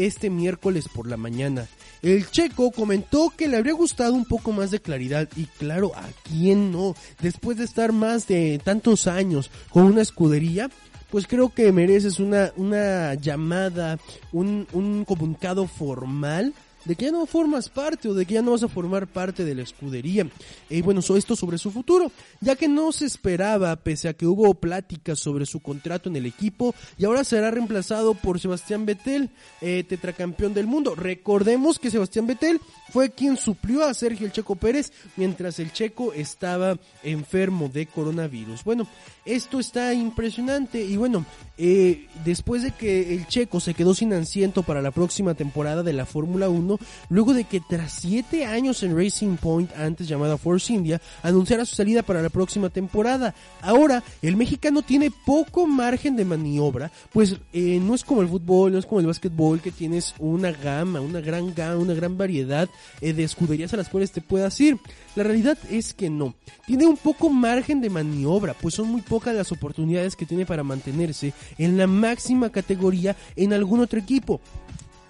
este 0.06 0.30
miércoles 0.30 0.88
por 0.88 1.06
la 1.06 1.16
mañana. 1.16 1.66
El 2.02 2.30
checo 2.30 2.70
comentó 2.70 3.32
que 3.36 3.48
le 3.48 3.56
habría 3.56 3.74
gustado 3.74 4.14
un 4.14 4.24
poco 4.24 4.52
más 4.52 4.70
de 4.70 4.80
claridad 4.80 5.28
y 5.36 5.44
claro, 5.44 5.92
¿a 5.94 6.08
quién 6.24 6.72
no? 6.72 6.94
Después 7.20 7.58
de 7.58 7.64
estar 7.64 7.92
más 7.92 8.26
de 8.26 8.60
tantos 8.64 9.06
años 9.06 9.50
con 9.70 9.84
una 9.84 10.00
escudería, 10.02 10.70
pues 11.10 11.26
creo 11.26 11.52
que 11.52 11.72
mereces 11.72 12.18
una, 12.18 12.52
una 12.56 13.14
llamada, 13.14 13.98
un, 14.32 14.66
un 14.72 15.04
comunicado 15.04 15.66
formal 15.66 16.54
de 16.84 16.96
que 16.96 17.06
ya 17.06 17.10
no 17.10 17.26
formas 17.26 17.68
parte 17.68 18.08
o 18.08 18.14
de 18.14 18.26
que 18.26 18.34
ya 18.34 18.42
no 18.42 18.52
vas 18.52 18.62
a 18.62 18.68
formar 18.68 19.06
parte 19.06 19.44
de 19.44 19.54
la 19.54 19.62
escudería. 19.62 20.28
Y 20.68 20.82
bueno, 20.82 21.00
esto 21.00 21.36
sobre 21.36 21.58
su 21.58 21.70
futuro, 21.70 22.10
ya 22.40 22.56
que 22.56 22.68
no 22.68 22.92
se 22.92 23.06
esperaba, 23.06 23.74
pese 23.76 24.08
a 24.08 24.14
que 24.14 24.26
hubo 24.26 24.54
pláticas 24.54 25.18
sobre 25.18 25.46
su 25.46 25.60
contrato 25.60 26.08
en 26.08 26.16
el 26.16 26.26
equipo, 26.26 26.74
y 26.98 27.04
ahora 27.04 27.24
será 27.24 27.50
reemplazado 27.50 28.14
por 28.14 28.40
Sebastián 28.40 28.86
Vettel, 28.86 29.30
eh, 29.60 29.84
tetracampeón 29.88 30.54
del 30.54 30.66
mundo. 30.66 30.94
Recordemos 30.94 31.78
que 31.78 31.90
Sebastián 31.90 32.26
Vettel 32.26 32.60
fue 32.90 33.10
quien 33.10 33.36
suplió 33.36 33.84
a 33.84 33.94
Sergio 33.94 34.26
el 34.26 34.32
Checo 34.32 34.56
Pérez 34.56 34.92
mientras 35.16 35.58
el 35.58 35.72
Checo 35.72 36.12
estaba 36.12 36.78
enfermo 37.02 37.68
de 37.68 37.86
coronavirus. 37.86 38.64
Bueno, 38.64 38.86
esto 39.24 39.58
está 39.58 39.92
impresionante 39.94 40.82
y 40.84 40.96
bueno, 40.96 41.24
eh, 41.58 42.06
después 42.24 42.62
de 42.62 42.72
que 42.72 43.14
el 43.14 43.26
Checo 43.26 43.60
se 43.60 43.74
quedó 43.74 43.94
sin 43.94 44.12
asiento 44.12 44.62
para 44.62 44.82
la 44.82 44.90
próxima 44.90 45.34
temporada 45.34 45.82
de 45.82 45.92
la 45.92 46.06
Fórmula 46.06 46.48
1, 46.48 46.69
luego 47.08 47.34
de 47.34 47.44
que 47.44 47.60
tras 47.60 47.92
siete 47.92 48.44
años 48.44 48.82
en 48.82 48.96
Racing 48.96 49.36
Point, 49.36 49.70
antes 49.76 50.06
llamada 50.06 50.38
Force 50.38 50.72
India, 50.72 51.00
anunciara 51.22 51.64
su 51.64 51.74
salida 51.74 52.02
para 52.02 52.22
la 52.22 52.28
próxima 52.28 52.68
temporada. 52.68 53.34
Ahora, 53.62 54.02
el 54.22 54.36
mexicano 54.36 54.82
tiene 54.82 55.10
poco 55.10 55.66
margen 55.66 56.16
de 56.16 56.24
maniobra, 56.24 56.90
pues 57.12 57.36
eh, 57.52 57.80
no 57.82 57.94
es 57.94 58.04
como 58.04 58.22
el 58.22 58.28
fútbol, 58.28 58.72
no 58.72 58.78
es 58.78 58.86
como 58.86 59.00
el 59.00 59.06
básquetbol 59.06 59.60
que 59.60 59.70
tienes 59.70 60.14
una 60.18 60.52
gama, 60.52 61.00
una 61.00 61.20
gran 61.20 61.54
gama, 61.54 61.76
una 61.76 61.94
gran 61.94 62.16
variedad 62.16 62.68
eh, 63.00 63.12
de 63.12 63.24
escuderías 63.24 63.72
a 63.74 63.76
las 63.76 63.88
cuales 63.88 64.12
te 64.12 64.20
puedas 64.20 64.60
ir. 64.60 64.78
La 65.16 65.22
realidad 65.22 65.58
es 65.70 65.94
que 65.94 66.10
no. 66.10 66.34
Tiene 66.66 66.86
un 66.86 66.96
poco 66.96 67.30
margen 67.30 67.80
de 67.80 67.90
maniobra, 67.90 68.54
pues 68.54 68.74
son 68.74 68.88
muy 68.88 69.00
pocas 69.00 69.34
las 69.34 69.52
oportunidades 69.52 70.16
que 70.16 70.26
tiene 70.26 70.46
para 70.46 70.62
mantenerse 70.62 71.32
en 71.58 71.76
la 71.76 71.86
máxima 71.86 72.50
categoría 72.50 73.16
en 73.36 73.52
algún 73.52 73.80
otro 73.80 73.98
equipo. 73.98 74.40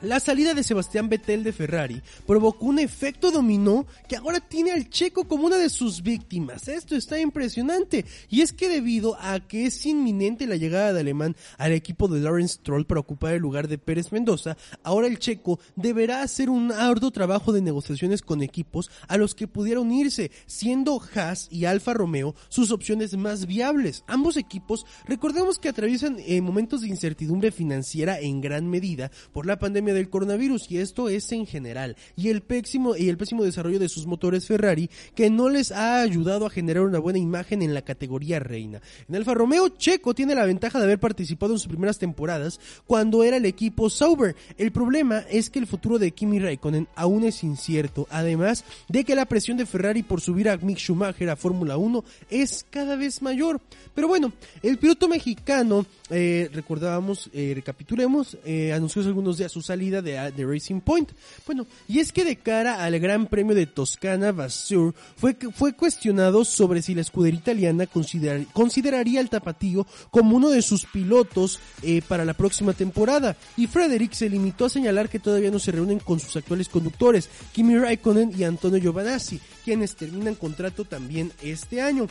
La 0.03 0.19
salida 0.19 0.55
de 0.55 0.63
Sebastián 0.63 1.11
Vettel 1.11 1.45
de 1.45 1.53
Ferrari 1.53 2.01
provocó 2.27 2.65
un 2.65 2.79
efecto 2.79 3.31
dominó 3.31 3.85
que 4.09 4.17
ahora 4.17 4.41
tiene 4.41 4.73
al 4.73 4.89
checo 4.89 5.29
como 5.29 5.45
una 5.45 5.59
de 5.59 5.69
sus 5.69 6.03
víctimas. 6.03 6.69
Esto 6.69 6.97
está 6.97 7.21
impresionante. 7.21 8.07
Y 8.31 8.41
es 8.41 8.55
que 8.55 8.71
debido 8.71 9.19
a 9.21 9.41
que 9.41 9.67
es 9.67 9.85
inminente 9.85 10.47
la 10.47 10.57
llegada 10.57 10.95
de 10.95 11.01
alemán 11.01 11.37
al 11.59 11.73
equipo 11.73 12.09
de 12.09 12.21
Lawrence 12.21 12.55
Stroll 12.55 12.87
para 12.87 13.01
ocupar 13.01 13.35
el 13.35 13.43
lugar 13.43 13.69
de 13.69 13.77
Pérez 13.77 14.11
Mendoza, 14.11 14.57
ahora 14.83 15.07
el 15.07 15.19
checo 15.19 15.61
deberá 15.77 16.23
hacer 16.23 16.49
un 16.49 16.73
arduo 16.73 17.11
trabajo 17.11 17.53
de 17.53 17.61
negociaciones 17.61 18.23
con 18.23 18.43
equipos 18.43 18.91
a 19.07 19.19
los 19.19 19.35
que 19.35 19.49
pudiera 19.49 19.81
unirse, 19.81 20.31
siendo 20.47 20.99
Haas 21.15 21.47
y 21.51 21.67
Alfa 21.67 21.93
Romeo 21.93 22.35
sus 22.49 22.71
opciones 22.71 23.19
más 23.19 23.45
viables. 23.45 24.03
Ambos 24.07 24.39
equipos, 24.39 24.87
recordemos 25.05 25.59
que 25.59 25.69
atraviesan 25.69 26.17
eh, 26.21 26.41
momentos 26.41 26.81
de 26.81 26.89
incertidumbre 26.89 27.51
financiera 27.53 28.19
en 28.19 28.41
gran 28.41 28.67
medida 28.71 29.11
por 29.35 29.45
la 29.45 29.59
pandemia 29.59 29.90
del 29.95 30.11
coronavirus 30.11 30.71
y 30.71 30.79
esto 30.79 31.09
es 31.09 31.31
en 31.33 31.47
general 31.47 31.97
y 32.17 32.29
el 32.29 32.43
pésimo 32.43 32.97
y 32.97 33.09
el 33.09 33.17
pésimo 33.17 33.45
desarrollo 33.45 33.79
de 33.79 33.89
sus 33.89 34.07
motores 34.07 34.47
Ferrari 34.47 34.91
que 35.15 35.31
no 35.31 35.49
les 35.49 35.73
ha 35.73 36.01
ayudado 36.01 36.47
a 36.47 36.51
generar 36.51 36.85
una 36.85 36.99
buena 36.99 37.19
imagen 37.19 37.63
en 37.63 37.75
la 37.75 37.83
categoría 37.83 38.39
reina. 38.39 38.81
En 39.09 39.17
Alfa 39.17 39.35
Romeo 39.35 39.69
Checo 39.69 40.15
tiene 40.15 40.35
la 40.35 40.45
ventaja 40.45 40.79
de 40.79 40.85
haber 40.85 41.01
participado 41.01 41.53
en 41.53 41.59
sus 41.59 41.69
primeras 41.69 41.99
temporadas 41.99 42.61
cuando 42.87 43.25
era 43.25 43.37
el 43.37 43.47
equipo 43.47 43.91
Sauber. 43.91 44.37
El 44.59 44.73
problema 44.73 45.25
es 45.31 45.51
que 45.51 45.59
el 45.59 45.67
futuro 45.67 45.99
de 45.99 46.13
Kimi 46.13 46.39
Raikkonen 46.39 46.89
aún 46.95 47.25
es 47.25 47.43
incierto, 47.43 48.07
además 48.11 48.65
de 48.89 49.05
que 49.05 49.15
la 49.15 49.27
presión 49.27 49.57
de 49.57 49.67
Ferrari 49.67 50.03
por 50.03 50.21
subir 50.21 50.49
a 50.49 50.57
Mick 50.57 50.79
Schumacher 50.79 51.31
a 51.31 51.37
Fórmula 51.37 51.77
1 51.77 52.05
es 52.31 52.67
cada 52.71 52.97
vez 52.97 53.23
mayor. 53.23 53.61
Pero 53.95 54.09
bueno, 54.09 54.33
el 54.63 54.79
piloto 54.79 55.09
mexicano 55.09 55.87
eh, 56.11 56.49
recordábamos, 56.53 57.31
eh, 57.33 57.53
recapitulemos, 57.55 58.39
eh, 58.45 58.73
anunció 58.73 59.01
hace 59.01 59.09
algunos 59.09 59.39
días 59.39 59.53
su 59.53 59.63
salida 59.63 59.80
de, 59.89 60.31
de, 60.31 60.47
Racing 60.47 60.81
Point. 60.81 61.11
Bueno, 61.47 61.67
y 61.89 62.01
es 62.01 62.13
que 62.13 62.25
de 62.25 62.37
cara 62.37 62.85
al 62.85 62.99
Gran 62.99 63.27
Premio 63.27 63.55
de 63.55 63.67
Toscana, 63.67 64.33
Vasseur 64.33 64.95
fue, 65.17 65.37
fue 65.55 65.73
cuestionado 65.73 66.45
sobre 66.45 66.83
si 66.83 66.95
la 66.95 67.01
escudería 67.01 67.41
italiana 67.41 67.87
considerar, 67.87 68.45
consideraría 68.53 69.21
al 69.21 69.31
tapatío 69.31 69.87
como 70.11 70.37
uno 70.37 70.51
de 70.51 70.63
sus 70.63 70.85
pilotos 70.85 71.59
eh, 71.83 72.03
para 72.07 72.25
la 72.25 72.35
próxima 72.35 72.75
temporada. 72.75 73.37
Y 73.57 73.67
Frederick 73.67 74.13
se 74.13 74.29
limitó 74.29 74.67
a 74.67 74.71
señalar 74.71 75.09
que 75.09 75.19
todavía 75.19 75.51
no 75.51 75.59
se 75.59 75.73
reúnen 75.73 75.99
con 75.99 76.21
sus 76.21 76.37
actuales 76.37 76.69
conductores, 76.69 77.29
Kimi 77.53 77.79
Raikkonen 77.79 78.33
y 78.37 78.45
Antonio 78.45 78.79
Giovanazzi, 78.79 79.41
quienes 79.65 79.97
terminan 79.97 80.35
contrato 80.35 80.85
también 80.85 81.33
este 81.43 81.81
año. 81.81 82.07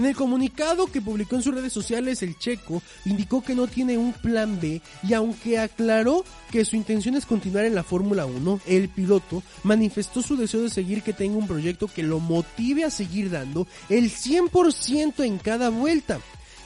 En 0.00 0.06
el 0.06 0.16
comunicado 0.16 0.86
que 0.86 1.02
publicó 1.02 1.36
en 1.36 1.42
sus 1.42 1.54
redes 1.54 1.74
sociales, 1.74 2.22
el 2.22 2.38
checo 2.38 2.82
indicó 3.04 3.42
que 3.42 3.54
no 3.54 3.66
tiene 3.66 3.98
un 3.98 4.14
plan 4.14 4.58
B 4.58 4.80
y 5.06 5.12
aunque 5.12 5.58
aclaró 5.58 6.24
que 6.50 6.64
su 6.64 6.74
intención 6.76 7.16
es 7.16 7.26
continuar 7.26 7.66
en 7.66 7.74
la 7.74 7.82
Fórmula 7.82 8.24
1, 8.24 8.62
el 8.64 8.88
piloto 8.88 9.42
manifestó 9.62 10.22
su 10.22 10.38
deseo 10.38 10.62
de 10.62 10.70
seguir 10.70 11.02
que 11.02 11.12
tenga 11.12 11.36
un 11.36 11.46
proyecto 11.46 11.86
que 11.86 12.02
lo 12.02 12.18
motive 12.18 12.84
a 12.84 12.90
seguir 12.90 13.28
dando 13.28 13.66
el 13.90 14.10
100% 14.10 15.22
en 15.22 15.36
cada 15.36 15.68
vuelta. 15.68 16.18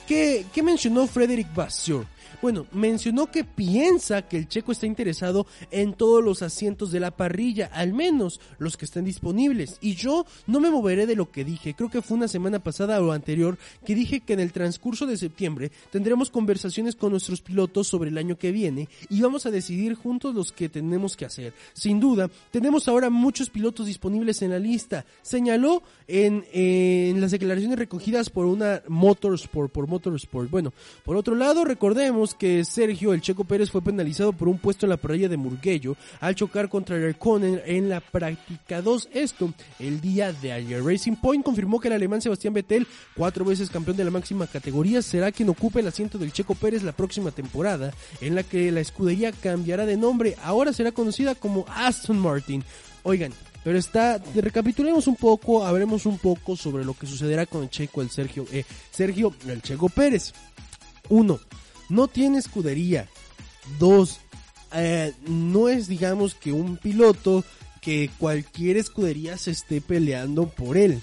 ¿Qué, 0.06 0.46
mencionó 0.62 1.08
Frederick 1.08 1.52
Vasseur? 1.52 2.06
Bueno, 2.42 2.66
mencionó 2.72 3.30
que 3.30 3.44
piensa 3.44 4.22
que 4.22 4.36
el 4.36 4.48
checo 4.48 4.72
está 4.72 4.86
interesado 4.86 5.46
en 5.70 5.94
todos 5.94 6.22
los 6.22 6.42
asientos 6.42 6.90
de 6.92 7.00
la 7.00 7.10
parrilla, 7.10 7.70
al 7.72 7.92
menos 7.92 8.40
los 8.58 8.76
que 8.76 8.84
estén 8.84 9.04
disponibles. 9.04 9.78
Y 9.80 9.94
yo 9.94 10.26
no 10.46 10.60
me 10.60 10.70
moveré 10.70 11.06
de 11.06 11.16
lo 11.16 11.30
que 11.30 11.44
dije, 11.44 11.74
creo 11.74 11.90
que 11.90 12.02
fue 12.02 12.16
una 12.16 12.28
semana 12.28 12.58
pasada 12.58 13.02
o 13.02 13.12
anterior 13.12 13.58
que 13.84 13.94
dije 13.94 14.20
que 14.20 14.34
en 14.34 14.40
el 14.40 14.52
transcurso 14.52 15.06
de 15.06 15.16
septiembre 15.16 15.70
tendremos 15.90 16.30
conversaciones 16.30 16.96
con 16.96 17.10
nuestros 17.10 17.40
pilotos 17.40 17.88
sobre 17.88 18.10
el 18.10 18.18
año 18.18 18.36
que 18.38 18.52
viene 18.52 18.88
y 19.08 19.20
vamos 19.20 19.46
a 19.46 19.50
decidir 19.50 19.94
juntos 19.94 20.34
los 20.34 20.52
que 20.52 20.68
tenemos 20.68 21.16
que 21.16 21.24
hacer. 21.24 21.54
Sin 21.72 22.00
duda, 22.00 22.30
tenemos 22.50 22.88
ahora 22.88 23.10
muchos 23.10 23.50
pilotos 23.50 23.86
disponibles 23.86 24.42
en 24.42 24.50
la 24.50 24.58
lista, 24.58 25.04
señaló 25.22 25.82
en, 26.06 26.44
en 26.52 27.20
las 27.20 27.30
declaraciones 27.30 27.78
recogidas 27.78 28.30
por 28.30 28.46
una 28.46 28.82
Motorsport, 28.88 29.72
por 29.72 29.86
Motorsport. 29.86 30.50
Bueno, 30.50 30.72
por 31.04 31.16
otro 31.16 31.34
lado, 31.34 31.64
recordemos 31.64 32.13
que 32.38 32.64
Sergio 32.64 33.12
El 33.12 33.21
Checo 33.21 33.42
Pérez 33.42 33.73
fue 33.73 33.83
penalizado 33.83 34.33
por 34.33 34.47
un 34.47 34.59
puesto 34.59 34.87
en 34.87 34.90
la 34.90 34.97
parrilla 34.97 35.28
de 35.28 35.37
Murguello 35.37 35.97
al 36.21 36.37
chocar 36.37 36.68
contra 36.68 36.97
Raikkonen 36.97 37.61
en 37.66 37.88
la 37.88 38.00
práctica 38.00 38.80
2. 38.80 39.09
Esto 39.12 39.52
el 39.80 40.00
día 40.00 40.33
de 40.33 40.52
ayer. 40.52 40.83
Racing 40.83 41.16
Point 41.16 41.44
confirmó 41.44 41.80
que 41.80 41.88
el 41.88 41.94
alemán 41.94 42.23
Sebastián 42.23 42.54
Vettel, 42.54 42.87
cuatro 43.16 43.44
veces 43.44 43.68
campeón 43.68 43.97
de 43.97 44.04
la 44.04 44.12
máxima 44.12 44.47
categoría, 44.47 45.02
será 45.02 45.33
quien 45.33 45.49
ocupe 45.49 45.80
el 45.80 45.88
asiento 45.88 46.16
del 46.16 46.33
Checo 46.33 46.54
Pérez 46.54 46.85
la 46.85 46.92
próxima 46.92 47.33
temporada, 47.33 47.92
en 48.21 48.37
la 48.37 48.44
que 48.44 48.71
la 48.71 48.80
escudería 48.80 49.33
cambiará 49.33 49.85
de 49.85 49.97
nombre. 49.97 50.37
Ahora 50.44 50.73
será 50.73 50.92
conocida 50.92 51.35
como 51.35 51.66
Aston 51.68 52.18
Martin. 52.18 52.62
Oigan, 53.02 53.33
pero 53.64 53.76
está, 53.76 54.23
recapitulemos 54.37 55.09
un 55.09 55.16
poco, 55.16 55.66
hablemos 55.66 56.06
un 56.06 56.18
poco 56.18 56.54
sobre 56.54 56.85
lo 56.85 56.94
que 56.94 57.09
sucederá 57.09 57.44
con 57.44 57.64
el 57.64 57.71
Checo, 57.71 58.02
el 58.02 58.11
Sergio, 58.11 58.47
eh, 58.52 58.64
Sergio, 58.92 59.35
el 59.49 59.62
Checo 59.62 59.88
Pérez. 59.88 60.33
Uno, 61.09 61.38
no 61.88 62.08
tiene 62.08 62.38
escudería. 62.38 63.08
Dos, 63.78 64.20
eh, 64.72 65.12
no 65.26 65.68
es 65.68 65.88
digamos 65.88 66.34
que 66.34 66.52
un 66.52 66.76
piloto 66.76 67.44
que 67.80 68.10
cualquier 68.18 68.76
escudería 68.76 69.36
se 69.36 69.50
esté 69.50 69.80
peleando 69.80 70.48
por 70.48 70.76
él. 70.76 71.02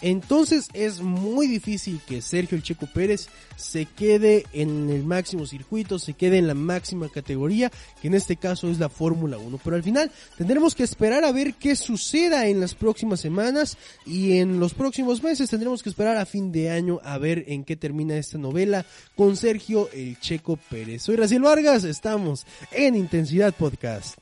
Entonces 0.00 0.68
es 0.74 1.00
muy 1.00 1.46
difícil 1.46 2.00
que 2.06 2.20
Sergio 2.20 2.56
el 2.56 2.62
Checo 2.62 2.86
Pérez 2.86 3.28
se 3.56 3.86
quede 3.86 4.44
en 4.52 4.90
el 4.90 5.04
máximo 5.04 5.46
circuito, 5.46 5.98
se 5.98 6.14
quede 6.14 6.38
en 6.38 6.46
la 6.46 6.54
máxima 6.54 7.08
categoría, 7.08 7.70
que 8.02 8.08
en 8.08 8.14
este 8.14 8.36
caso 8.36 8.68
es 8.68 8.78
la 8.78 8.88
Fórmula 8.88 9.38
1. 9.38 9.60
Pero 9.62 9.76
al 9.76 9.82
final 9.82 10.10
tendremos 10.36 10.74
que 10.74 10.82
esperar 10.82 11.24
a 11.24 11.32
ver 11.32 11.54
qué 11.54 11.76
suceda 11.76 12.48
en 12.48 12.60
las 12.60 12.74
próximas 12.74 13.20
semanas 13.20 13.78
y 14.04 14.38
en 14.38 14.60
los 14.60 14.74
próximos 14.74 15.22
meses 15.22 15.50
tendremos 15.50 15.82
que 15.82 15.88
esperar 15.88 16.16
a 16.16 16.26
fin 16.26 16.52
de 16.52 16.70
año 16.70 17.00
a 17.04 17.18
ver 17.18 17.44
en 17.48 17.64
qué 17.64 17.76
termina 17.76 18.16
esta 18.16 18.38
novela 18.38 18.84
con 19.16 19.36
Sergio 19.36 19.88
el 19.92 20.18
Checo 20.20 20.56
Pérez. 20.56 21.02
Soy 21.02 21.16
Raciel 21.16 21.42
Vargas, 21.42 21.84
estamos 21.84 22.46
en 22.72 22.96
Intensidad 22.96 23.54
Podcast. 23.54 24.18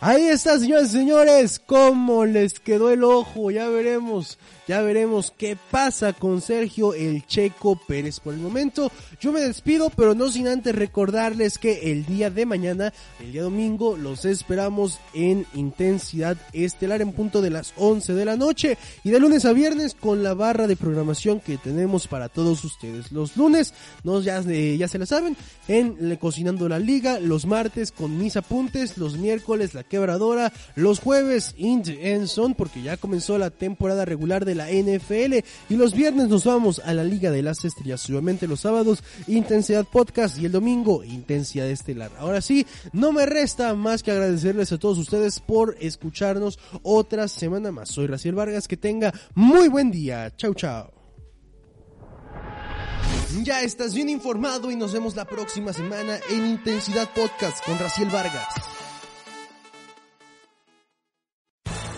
Ahí 0.00 0.28
está, 0.28 0.56
señores 0.60 0.90
y 0.90 0.98
señores, 0.98 1.58
cómo 1.58 2.24
les 2.24 2.60
quedó 2.60 2.90
el 2.90 3.02
ojo, 3.02 3.50
ya 3.50 3.68
veremos 3.68 4.38
ya 4.68 4.82
veremos 4.82 5.32
qué 5.36 5.56
pasa 5.70 6.12
con 6.12 6.42
Sergio 6.42 6.92
el 6.92 7.26
Checo 7.26 7.80
Pérez. 7.88 8.20
Por 8.20 8.34
el 8.34 8.40
momento, 8.40 8.92
yo 9.18 9.32
me 9.32 9.40
despido, 9.40 9.88
pero 9.88 10.14
no 10.14 10.30
sin 10.30 10.46
antes 10.46 10.74
recordarles 10.74 11.56
que 11.56 11.90
el 11.90 12.04
día 12.04 12.28
de 12.28 12.44
mañana, 12.44 12.92
el 13.18 13.32
día 13.32 13.44
domingo, 13.44 13.96
los 13.96 14.26
esperamos 14.26 15.00
en 15.14 15.46
intensidad 15.54 16.36
estelar 16.52 17.00
en 17.00 17.12
punto 17.12 17.40
de 17.40 17.48
las 17.48 17.72
11 17.78 18.12
de 18.12 18.24
la 18.26 18.36
noche 18.36 18.76
y 19.04 19.10
de 19.10 19.18
lunes 19.18 19.46
a 19.46 19.54
viernes 19.54 19.94
con 19.94 20.22
la 20.22 20.34
barra 20.34 20.66
de 20.66 20.76
programación 20.76 21.40
que 21.40 21.56
tenemos 21.56 22.06
para 22.06 22.28
todos 22.28 22.62
ustedes. 22.62 23.10
Los 23.10 23.38
lunes, 23.38 23.72
no, 24.04 24.20
ya, 24.20 24.42
ya 24.42 24.88
se 24.88 24.98
la 24.98 25.06
saben, 25.06 25.34
en 25.66 26.14
Cocinando 26.16 26.68
la 26.68 26.78
Liga, 26.78 27.20
los 27.20 27.46
martes 27.46 27.90
con 27.90 28.18
mis 28.18 28.36
apuntes, 28.36 28.98
los 28.98 29.16
miércoles 29.16 29.72
la 29.72 29.84
quebradora, 29.88 30.52
los 30.74 31.00
jueves 31.00 31.54
Int 31.56 31.88
Son, 32.26 32.54
porque 32.54 32.82
ya 32.82 32.96
comenzó 32.96 33.38
la 33.38 33.50
temporada 33.50 34.04
regular 34.04 34.44
de 34.44 34.54
la 34.54 34.68
NFL 34.70 35.44
y 35.68 35.76
los 35.76 35.94
viernes 35.94 36.28
nos 36.28 36.44
vamos 36.44 36.80
a 36.84 36.94
la 36.94 37.04
Liga 37.04 37.30
de 37.30 37.42
las 37.42 37.64
Estrellas. 37.64 38.08
Obviamente 38.08 38.46
los 38.46 38.60
sábados 38.60 39.02
Intensidad 39.26 39.86
Podcast 39.86 40.38
y 40.38 40.46
el 40.46 40.52
domingo 40.52 41.04
Intensidad 41.04 41.68
Estelar. 41.68 42.10
Ahora 42.18 42.40
sí, 42.40 42.66
no 42.92 43.12
me 43.12 43.26
resta 43.26 43.74
más 43.74 44.02
que 44.02 44.10
agradecerles 44.10 44.72
a 44.72 44.78
todos 44.78 44.98
ustedes 44.98 45.40
por 45.40 45.76
escucharnos 45.80 46.58
otra 46.82 47.28
semana 47.28 47.72
más. 47.72 47.88
Soy 47.88 48.06
Raciel 48.06 48.34
Vargas, 48.34 48.68
que 48.68 48.76
tenga 48.76 49.12
muy 49.34 49.68
buen 49.68 49.90
día. 49.90 50.32
Chau 50.36 50.54
chau. 50.54 50.90
Ya 53.42 53.60
estás 53.60 53.94
bien 53.94 54.08
informado 54.08 54.70
y 54.70 54.76
nos 54.76 54.92
vemos 54.92 55.14
la 55.14 55.26
próxima 55.26 55.72
semana 55.72 56.18
en 56.30 56.46
Intensidad 56.46 57.08
Podcast 57.14 57.64
con 57.64 57.78
Raciel 57.78 58.08
Vargas. 58.08 58.77